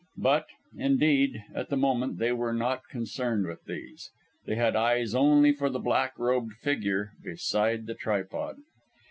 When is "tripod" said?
7.93-8.57